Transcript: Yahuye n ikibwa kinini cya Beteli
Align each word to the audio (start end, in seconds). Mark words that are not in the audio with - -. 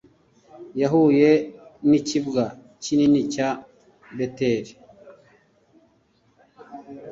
Yahuye 0.81 1.31
n 1.89 1.91
ikibwa 1.99 2.43
kinini 2.83 3.19
cya 3.33 3.49
Beteli 4.15 4.71